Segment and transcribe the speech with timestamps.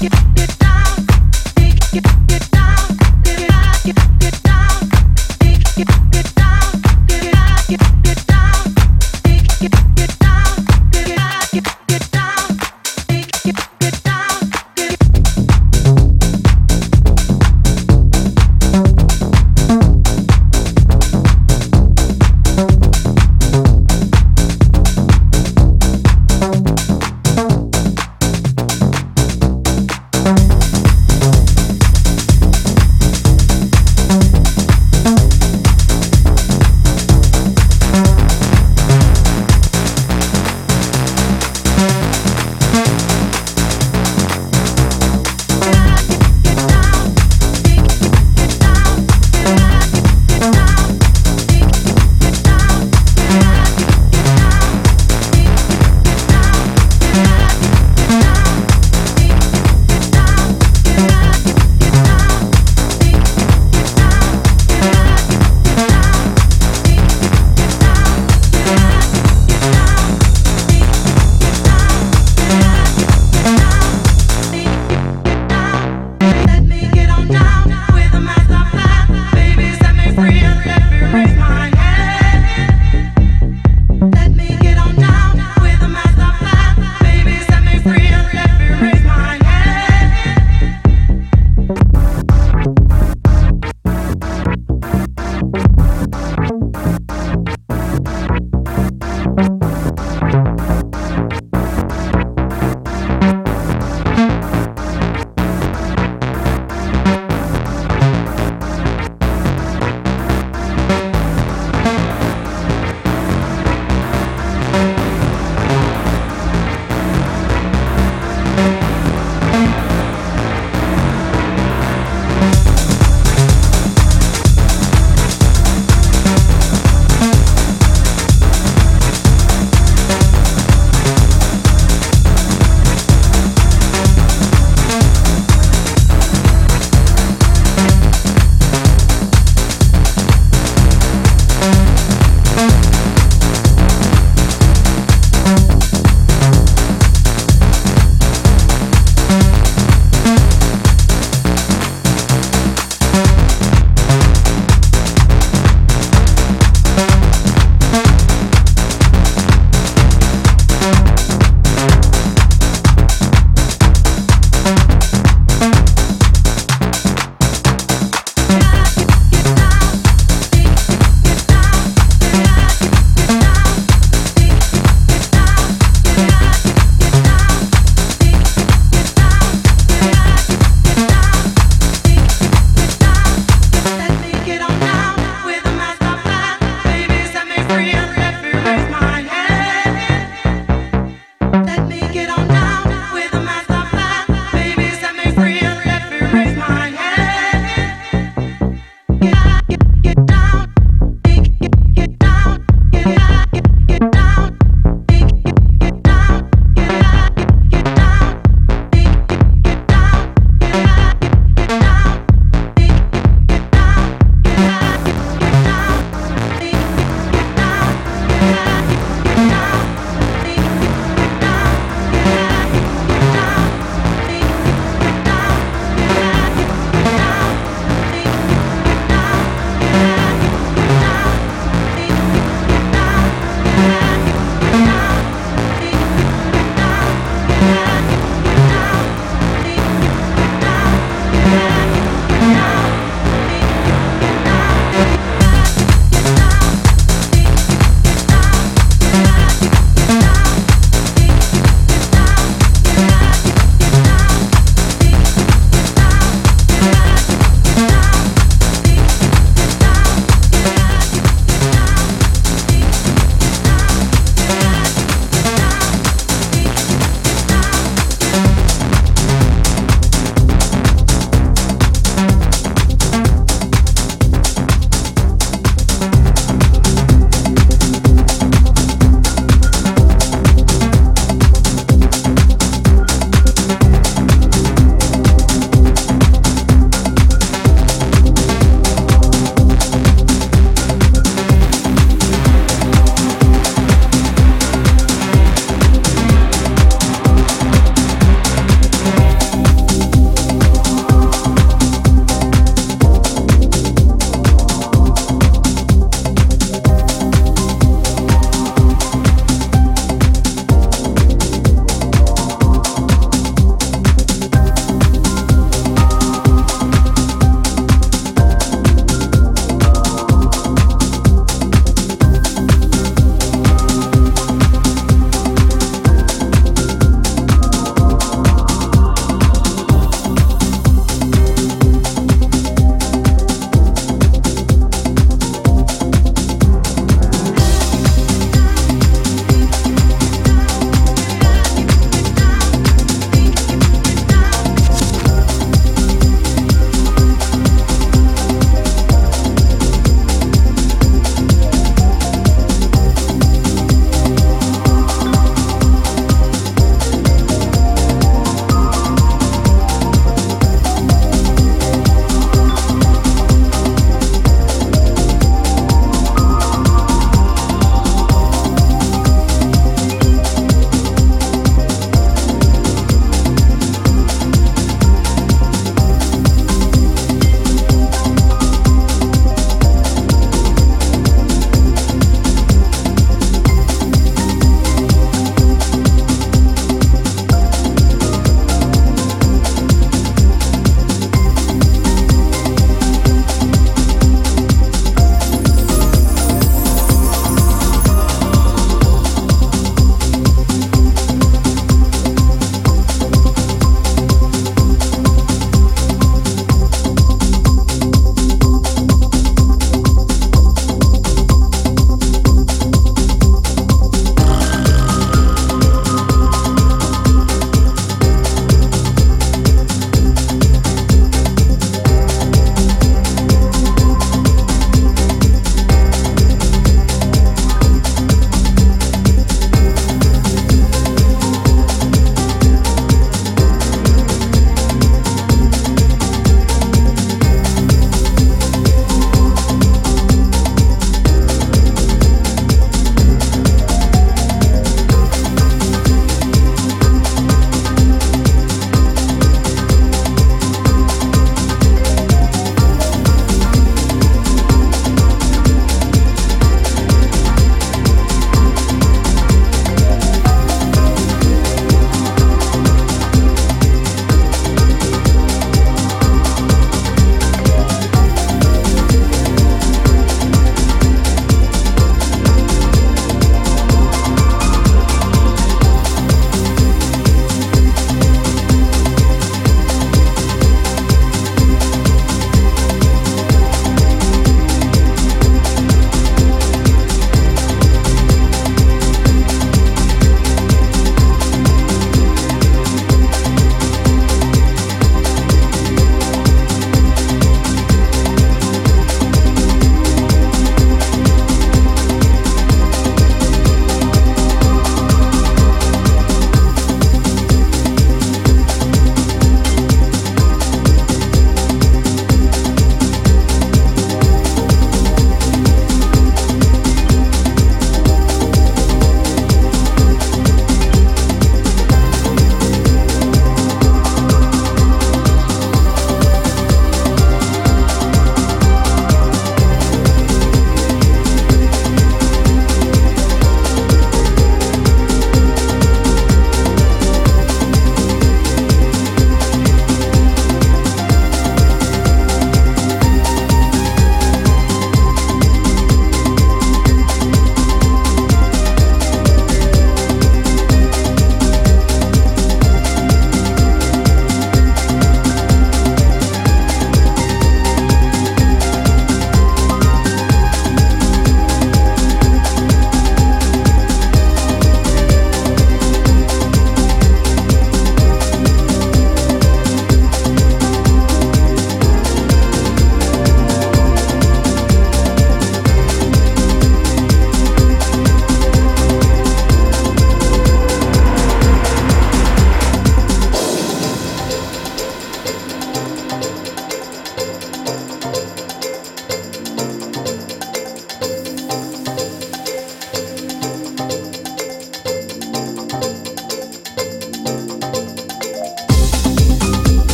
[0.00, 0.37] Yeah.